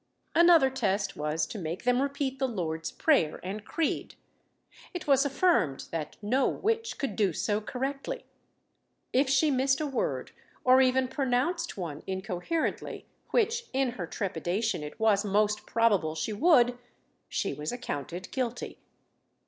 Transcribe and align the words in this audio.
Another 0.33 0.71
test 0.71 1.15
was 1.15 1.45
to 1.45 1.59
make 1.59 1.83
them 1.83 2.01
repeat 2.01 2.39
the 2.39 2.47
Lord's 2.47 2.91
prayer 2.91 3.39
and 3.43 3.63
creed. 3.63 4.15
It 4.95 5.05
was 5.05 5.25
affirmed 5.27 5.89
that 5.91 6.17
no 6.23 6.47
witch 6.49 6.97
could 6.97 7.15
do 7.15 7.33
so 7.33 7.61
correctly. 7.61 8.25
If 9.13 9.29
she 9.29 9.51
missed 9.51 9.79
a 9.79 9.85
word, 9.85 10.31
or 10.63 10.81
even 10.81 11.07
pronounced 11.07 11.77
one 11.77 12.01
incoherently, 12.07 13.05
which 13.29 13.67
in 13.73 13.91
her 13.91 14.07
trepidation 14.07 14.81
it 14.81 14.99
was 14.99 15.23
most 15.23 15.67
probable 15.67 16.15
she 16.15 16.33
would, 16.33 16.79
she 17.29 17.53
was 17.53 17.71
accounted 17.71 18.31
guilty. 18.31 18.79